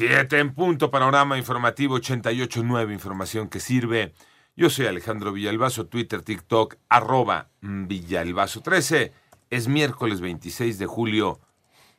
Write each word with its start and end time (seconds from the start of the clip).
Siete 0.00 0.38
en 0.38 0.54
punto, 0.54 0.90
panorama 0.90 1.36
informativo 1.36 1.98
88.9, 1.98 2.90
información 2.90 3.50
que 3.50 3.60
sirve. 3.60 4.14
Yo 4.56 4.70
soy 4.70 4.86
Alejandro 4.86 5.30
Villalbazo, 5.30 5.88
Twitter, 5.88 6.22
TikTok, 6.22 6.76
arroba 6.88 7.50
Villalbazo13. 7.60 9.12
Es 9.50 9.68
miércoles 9.68 10.22
26 10.22 10.78
de 10.78 10.86
julio. 10.86 11.38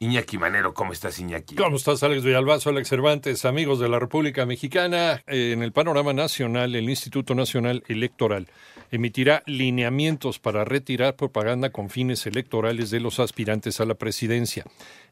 Iñaki 0.02 0.40
Manero, 0.40 0.74
¿cómo 0.74 0.94
estás, 0.94 1.20
Iñaki? 1.20 1.54
¿Cómo 1.54 1.76
estás, 1.76 2.02
Alex 2.02 2.24
Villalbazo, 2.24 2.72
Alex 2.72 2.90
Cervantes, 2.90 3.46
amigos 3.46 3.80
de 3.80 3.88
la 3.88 4.00
República 4.00 4.48
Mexicana? 4.48 5.22
En 5.28 5.62
el 5.62 5.74
panorama 5.74 6.12
nacional, 6.12 6.74
el 6.74 6.90
Instituto 6.90 7.36
Nacional 7.36 7.84
Electoral 7.88 8.48
emitirá 8.92 9.42
lineamientos 9.46 10.38
para 10.40 10.66
retirar 10.66 11.16
propaganda 11.16 11.70
con 11.70 11.90
fines 11.90 12.26
electorales 12.26 12.90
de 12.90 13.00
los 13.00 13.20
aspirantes 13.20 13.80
a 13.80 13.86
la 13.86 13.96
presidencia, 13.96 14.66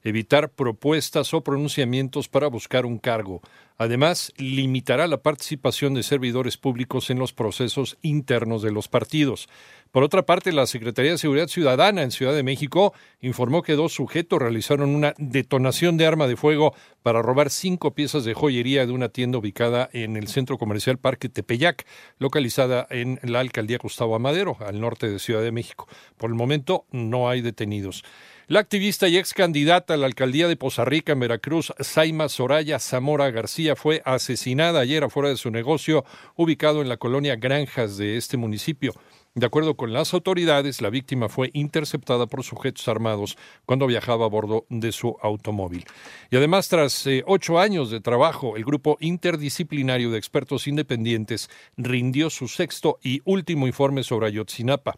evitar 0.04 0.50
propuestas 0.50 1.34
o 1.34 1.42
pronunciamientos 1.42 2.28
para 2.28 2.48
buscar 2.48 2.86
un 2.86 2.98
cargo. 2.98 3.42
Además, 3.78 4.34
limitará 4.38 5.08
la 5.08 5.22
participación 5.22 5.94
de 5.94 6.04
servidores 6.04 6.58
públicos 6.58 7.10
en 7.10 7.20
los 7.20 7.32
procesos 7.32 7.98
internos 8.02 8.62
de 8.62 8.72
los 8.72 8.90
partidos. 8.90 9.48
Por 9.92 10.04
otra 10.04 10.26
parte, 10.26 10.52
la 10.52 10.68
Secretaría 10.68 11.12
de 11.12 11.18
Seguridad 11.18 11.48
Ciudadana 11.48 12.04
en 12.04 12.12
Ciudad 12.12 12.36
de 12.36 12.44
México 12.44 12.94
informó 13.22 13.64
que 13.64 13.74
dos 13.74 13.94
sujetos 13.94 14.40
realizaron 14.40 14.79
una 14.88 15.14
detonación 15.18 15.98
de 15.98 16.06
arma 16.06 16.28
de 16.28 16.38
fuego 16.38 16.74
para 17.10 17.24
robar 17.24 17.50
cinco 17.50 17.96
piezas 17.96 18.24
de 18.24 18.36
joyería 18.36 18.86
de 18.86 18.92
una 18.92 19.10
tienda 19.10 19.40
ubicada 19.40 19.90
en 19.94 20.16
el 20.16 20.28
centro 20.28 20.60
comercial 20.60 21.00
Parque 21.00 21.28
Tepeyac, 21.28 21.88
localizada 22.20 22.86
en 22.92 23.20
la 23.24 23.40
alcaldía 23.40 23.80
Gustavo 23.82 24.14
Amadero, 24.14 24.58
al 24.60 24.80
norte 24.80 25.10
de 25.10 25.18
Ciudad 25.18 25.42
de 25.42 25.52
México. 25.52 25.88
Por 26.18 26.30
el 26.30 26.36
momento 26.36 26.86
no 26.92 27.28
hay 27.28 27.42
detenidos. 27.42 28.04
La 28.46 28.60
activista 28.60 29.08
y 29.08 29.18
ex 29.18 29.34
candidata 29.34 29.96
a 29.96 29.98
la 29.98 30.06
alcaldía 30.06 30.48
de 30.48 30.56
Poza 30.56 30.86
Rica 30.86 31.14
en 31.14 31.20
Veracruz, 31.20 31.74
Saima 31.80 32.30
Soraya 32.30 32.78
Zamora 32.78 33.32
García, 33.32 33.76
fue 33.76 34.04
asesinada 34.06 34.80
ayer 34.80 35.04
afuera 35.04 35.30
de 35.30 35.38
su 35.38 35.50
negocio 35.50 36.06
ubicado 36.36 36.84
en 36.84 36.90
la 36.90 36.98
colonia 36.98 37.38
Granjas 37.38 37.98
de 37.98 38.18
este 38.18 38.38
municipio. 38.38 38.94
De 39.36 39.46
acuerdo 39.46 39.78
con 39.78 39.94
las 39.94 40.14
autoridades, 40.16 40.82
la 40.82 40.90
víctima 40.90 41.30
fue 41.30 41.52
interceptada 41.54 42.26
por 42.26 42.44
sujetos 42.44 42.88
armados 42.88 43.38
cuando 43.66 43.86
viajaba 43.86 44.26
a 44.26 44.30
bordo 44.30 44.66
de 44.70 44.92
su 44.92 45.16
automóvil. 45.22 45.86
Y 46.32 46.36
además, 46.36 46.68
tras 46.68 46.99
eh, 47.08 47.24
ocho 47.26 47.60
años 47.60 47.92
de 47.92 48.02
trabajo, 48.02 48.58
el 48.58 48.66
grupo 48.66 48.98
interdisciplinario 49.00 50.12
de 50.12 50.18
expertos 50.18 50.68
independientes 50.68 51.50
rindió 51.78 52.30
su 52.30 52.48
sexto 52.48 52.98
y 53.04 53.22
último 53.26 53.68
informe 53.68 54.04
sobre 54.04 54.28
Ayotzinapa 54.28 54.98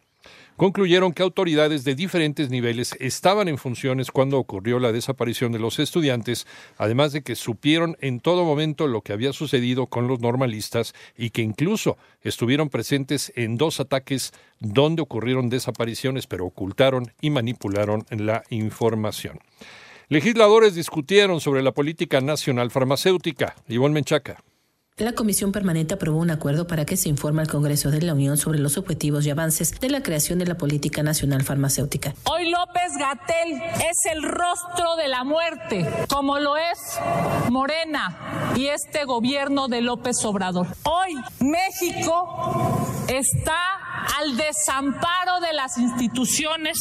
concluyeron 0.58 1.14
que 1.14 1.24
autoridades 1.24 1.84
de 1.84 1.96
diferentes 1.96 2.50
niveles 2.50 2.96
estaban 3.00 3.48
en 3.48 3.58
funciones 3.58 4.12
cuando 4.12 4.38
ocurrió 4.38 4.80
la 4.80 4.92
desaparición 4.92 5.52
de 5.52 5.60
los 5.60 5.80
estudiantes, 5.80 6.46
además 6.78 7.14
de 7.14 7.24
que 7.24 7.36
supieron 7.36 7.98
en 8.00 8.20
todo 8.20 8.46
momento 8.46 8.88
lo 8.88 9.02
que 9.02 9.14
había 9.14 9.34
sucedido 9.34 9.88
con 9.88 10.08
los 10.08 10.20
normalistas 10.20 10.94
y 11.18 11.32
que 11.32 11.42
incluso 11.42 11.98
estuvieron 12.22 12.70
presentes 12.70 13.32
en 13.36 13.58
dos 13.58 13.80
ataques 13.80 14.34
donde 14.60 15.02
ocurrieron 15.02 15.50
desapariciones, 15.50 16.28
pero 16.28 16.46
ocultaron 16.46 17.12
y 17.22 17.32
manipularon 17.32 18.06
la 18.12 18.44
información. 18.50 19.40
Legisladores 20.12 20.76
discutieron 20.76 21.40
sobre 21.40 21.64
la 21.64 21.72
política 21.72 22.20
nacional 22.20 22.70
farmacéutica. 22.70 23.56
Ivonne 23.70 23.94
Menchaca. 23.94 24.44
La 24.98 25.14
Comisión 25.14 25.54
Permanente 25.54 25.94
aprobó 25.94 26.20
un 26.20 26.32
acuerdo 26.32 26.68
para 26.68 26.84
que 26.84 26.98
se 26.98 27.08
informe 27.08 27.42
al 27.42 27.48
Congreso 27.48 27.92
de 27.92 28.02
la 28.02 28.14
Unión 28.14 28.36
sobre 28.36 28.60
los 28.60 28.78
objetivos 28.78 29.26
y 29.26 29.30
avances 29.30 29.80
de 29.80 29.90
la 29.90 30.04
creación 30.04 30.38
de 30.38 30.48
la 30.48 30.58
Política 30.58 31.02
Nacional 31.02 31.44
Farmacéutica. 31.44 32.14
Hoy 32.26 32.50
López 32.50 32.92
Gatel 33.00 33.54
es 33.54 34.12
el 34.14 34.24
rostro 34.24 34.98
de 34.98 35.08
la 35.08 35.24
muerte, 35.24 35.90
como 36.10 36.40
lo 36.40 36.58
es 36.58 37.00
Morena 37.50 38.54
y 38.58 38.68
este 38.68 39.06
gobierno 39.06 39.70
de 39.70 39.80
López 39.80 40.18
Obrador. 40.26 40.68
Hoy 40.84 41.16
México 41.40 42.86
está 43.08 43.81
al 44.18 44.38
desamparo 44.38 45.40
de 45.40 45.54
las 45.54 45.78
instituciones 45.78 46.78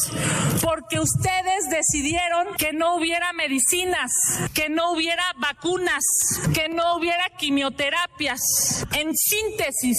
porque 0.61 0.99
ustedes 0.99 1.69
decidieron 1.69 2.55
que 2.57 2.73
no 2.73 2.95
hubiera 2.95 3.33
medicinas, 3.33 4.11
que 4.53 4.69
no 4.69 4.91
hubiera 4.91 5.23
vacunas, 5.37 6.03
que 6.53 6.69
no 6.69 6.95
hubiera 6.95 7.23
quimioterapias. 7.37 8.85
En 8.97 9.15
síntesis, 9.15 9.97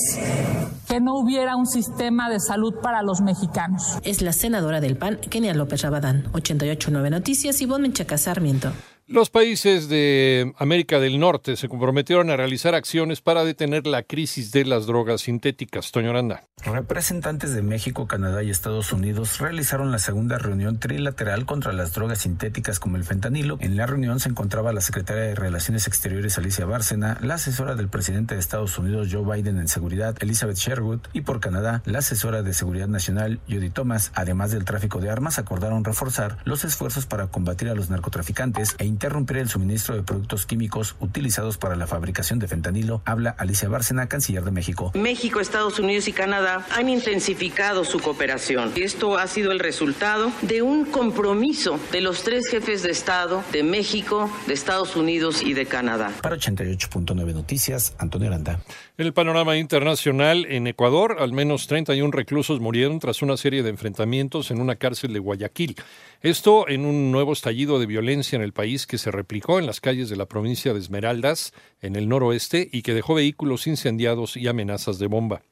que 0.88 1.00
no 1.00 1.14
hubiera 1.14 1.56
un 1.56 1.66
sistema 1.66 2.28
de 2.28 2.40
salud 2.40 2.74
para 2.82 3.02
los 3.02 3.20
mexicanos. 3.20 3.98
Es 4.02 4.22
la 4.22 4.32
senadora 4.32 4.80
del 4.80 4.96
PAN, 4.96 5.18
Kenia 5.18 5.54
López 5.54 5.82
Rabadán. 5.82 6.28
889 6.32 7.10
Noticias 7.10 7.60
y 7.60 7.66
Menchaca 7.66 8.18
Sarmiento. 8.18 8.72
Los 9.12 9.28
países 9.28 9.90
de 9.90 10.54
América 10.56 10.98
del 10.98 11.20
Norte 11.20 11.56
se 11.56 11.68
comprometieron 11.68 12.30
a 12.30 12.36
realizar 12.38 12.74
acciones 12.74 13.20
para 13.20 13.44
detener 13.44 13.86
la 13.86 14.04
crisis 14.04 14.52
de 14.52 14.64
las 14.64 14.86
drogas 14.86 15.20
sintéticas. 15.20 15.92
Toño 15.92 16.08
Aranda. 16.08 16.44
Representantes 16.64 17.52
de 17.52 17.60
México, 17.60 18.06
Canadá 18.06 18.42
y 18.42 18.48
Estados 18.48 18.90
Unidos 18.90 19.38
realizaron 19.38 19.90
la 19.90 19.98
segunda 19.98 20.38
reunión 20.38 20.78
trilateral 20.78 21.44
contra 21.44 21.74
las 21.74 21.92
drogas 21.92 22.20
sintéticas 22.20 22.78
como 22.80 22.96
el 22.96 23.04
fentanilo. 23.04 23.58
En 23.60 23.76
la 23.76 23.84
reunión 23.84 24.18
se 24.18 24.30
encontraba 24.30 24.72
la 24.72 24.80
secretaria 24.80 25.24
de 25.24 25.34
Relaciones 25.34 25.86
Exteriores 25.88 26.38
Alicia 26.38 26.64
Bárcena, 26.64 27.18
la 27.20 27.34
asesora 27.34 27.74
del 27.74 27.88
presidente 27.88 28.34
de 28.34 28.40
Estados 28.40 28.78
Unidos 28.78 29.08
Joe 29.10 29.24
Biden 29.24 29.58
en 29.58 29.68
seguridad 29.68 30.16
Elizabeth 30.20 30.56
Sherwood 30.56 31.00
y 31.12 31.20
por 31.20 31.40
Canadá 31.40 31.82
la 31.84 31.98
asesora 31.98 32.42
de 32.42 32.54
Seguridad 32.54 32.88
Nacional 32.88 33.40
Judy 33.46 33.68
Thomas. 33.68 34.10
Además 34.14 34.52
del 34.52 34.64
tráfico 34.64 35.00
de 35.00 35.10
armas, 35.10 35.38
acordaron 35.38 35.84
reforzar 35.84 36.38
los 36.44 36.64
esfuerzos 36.64 37.04
para 37.04 37.26
combatir 37.26 37.68
a 37.68 37.74
los 37.74 37.90
narcotraficantes 37.90 38.76
e 38.78 38.86
interrumpir 39.02 39.38
el 39.38 39.48
suministro 39.48 39.96
de 39.96 40.04
productos 40.04 40.46
químicos 40.46 40.94
utilizados 41.00 41.58
para 41.58 41.74
la 41.74 41.88
fabricación 41.88 42.38
de 42.38 42.46
fentanilo, 42.46 43.02
habla 43.04 43.34
Alicia 43.36 43.68
Bárcena, 43.68 44.08
canciller 44.08 44.44
de 44.44 44.52
México. 44.52 44.92
México, 44.94 45.40
Estados 45.40 45.80
Unidos 45.80 46.06
y 46.06 46.12
Canadá 46.12 46.64
han 46.70 46.88
intensificado 46.88 47.84
su 47.84 47.98
cooperación. 47.98 48.70
Esto 48.76 49.18
ha 49.18 49.26
sido 49.26 49.50
el 49.50 49.58
resultado 49.58 50.30
de 50.42 50.62
un 50.62 50.84
compromiso 50.84 51.80
de 51.90 52.00
los 52.00 52.22
tres 52.22 52.46
jefes 52.46 52.84
de 52.84 52.92
Estado 52.92 53.42
de 53.50 53.64
México, 53.64 54.30
de 54.46 54.54
Estados 54.54 54.94
Unidos 54.94 55.42
y 55.42 55.54
de 55.54 55.66
Canadá. 55.66 56.12
Para 56.22 56.36
88.9 56.36 57.34
Noticias, 57.34 57.96
Antonio 57.98 58.28
Aranda. 58.28 58.60
En 58.98 59.06
el 59.06 59.12
panorama 59.12 59.56
internacional, 59.56 60.46
en 60.48 60.68
Ecuador, 60.68 61.16
al 61.18 61.32
menos 61.32 61.66
31 61.66 62.12
reclusos 62.12 62.60
murieron 62.60 63.00
tras 63.00 63.20
una 63.20 63.36
serie 63.36 63.64
de 63.64 63.70
enfrentamientos 63.70 64.52
en 64.52 64.60
una 64.60 64.76
cárcel 64.76 65.12
de 65.12 65.18
Guayaquil. 65.18 65.74
Esto 66.20 66.68
en 66.68 66.84
un 66.84 67.10
nuevo 67.10 67.32
estallido 67.32 67.80
de 67.80 67.86
violencia 67.86 68.36
en 68.36 68.42
el 68.42 68.52
país 68.52 68.81
que 68.86 68.98
se 68.98 69.10
replicó 69.10 69.58
en 69.58 69.66
las 69.66 69.80
calles 69.80 70.08
de 70.08 70.16
la 70.16 70.26
provincia 70.26 70.72
de 70.72 70.80
Esmeraldas, 70.80 71.52
en 71.80 71.96
el 71.96 72.08
noroeste, 72.08 72.68
y 72.72 72.82
que 72.82 72.94
dejó 72.94 73.14
vehículos 73.14 73.66
incendiados 73.66 74.36
y 74.36 74.48
amenazas 74.48 74.98
de 74.98 75.06
bomba. 75.06 75.42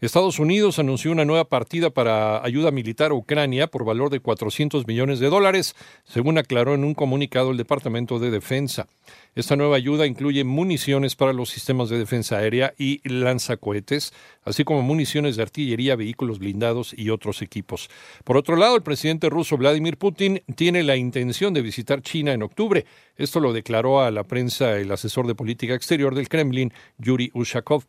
Estados 0.00 0.38
Unidos 0.38 0.78
anunció 0.78 1.12
una 1.12 1.24
nueva 1.24 1.44
partida 1.44 1.90
para 1.90 2.44
ayuda 2.44 2.70
militar 2.70 3.12
a 3.12 3.14
Ucrania 3.14 3.68
por 3.68 3.84
valor 3.84 4.10
de 4.10 4.20
400 4.20 4.86
millones 4.86 5.20
de 5.20 5.30
dólares, 5.30 5.76
según 6.04 6.36
aclaró 6.36 6.74
en 6.74 6.84
un 6.84 6.94
comunicado 6.94 7.52
el 7.52 7.56
Departamento 7.56 8.18
de 8.18 8.30
Defensa. 8.30 8.86
Esta 9.34 9.56
nueva 9.56 9.76
ayuda 9.76 10.06
incluye 10.06 10.44
municiones 10.44 11.16
para 11.16 11.32
los 11.32 11.48
sistemas 11.48 11.88
de 11.88 11.98
defensa 11.98 12.36
aérea 12.36 12.74
y 12.76 13.00
lanzacohetes, 13.08 14.12
así 14.44 14.64
como 14.64 14.82
municiones 14.82 15.36
de 15.36 15.42
artillería, 15.42 15.96
vehículos 15.96 16.38
blindados 16.38 16.94
y 16.96 17.10
otros 17.10 17.40
equipos. 17.40 17.88
Por 18.24 18.36
otro 18.36 18.56
lado, 18.56 18.76
el 18.76 18.82
presidente 18.82 19.30
ruso 19.30 19.56
Vladimir 19.56 19.96
Putin 19.96 20.42
tiene 20.54 20.82
la 20.82 20.96
intención 20.96 21.54
de 21.54 21.62
visitar 21.62 22.02
China 22.02 22.32
en 22.32 22.42
octubre. 22.42 22.84
Esto 23.16 23.40
lo 23.40 23.52
declaró 23.52 24.00
a 24.00 24.10
la 24.10 24.24
prensa 24.24 24.76
el 24.76 24.90
asesor 24.92 25.26
de 25.26 25.34
política 25.34 25.74
exterior 25.74 26.14
del 26.14 26.28
Kremlin, 26.28 26.72
Yuri 26.98 27.30
Ushakov. 27.32 27.84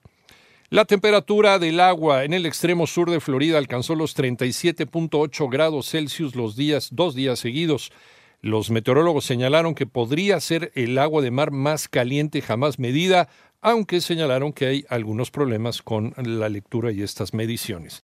La 0.72 0.86
temperatura 0.86 1.60
del 1.60 1.80
agua 1.80 2.24
en 2.24 2.34
el 2.34 2.48
extremo 2.48 2.88
sur 2.88 3.12
de 3.12 3.20
Florida 3.20 3.60
alcanzó 3.60 3.94
los 3.94 4.18
37.8 4.18 5.48
grados 5.48 5.92
Celsius 5.92 6.36
los 6.36 6.56
días, 6.56 6.90
dos 6.92 7.14
días 7.14 7.38
seguidos. 7.38 7.92
Los 8.42 8.72
meteorólogos 8.72 9.26
señalaron 9.26 9.76
que 9.76 9.86
podría 9.86 10.40
ser 10.40 10.72
el 10.74 10.98
agua 10.98 11.22
de 11.22 11.30
mar 11.30 11.52
más 11.52 11.88
caliente 11.88 12.42
jamás 12.42 12.80
medida, 12.80 13.30
aunque 13.62 14.02
señalaron 14.02 14.54
que 14.54 14.66
hay 14.66 14.86
algunos 14.90 15.30
problemas 15.30 15.84
con 15.84 16.16
la 16.18 16.50
lectura 16.50 16.92
y 16.92 17.04
estas 17.04 17.36
mediciones. 17.36 18.04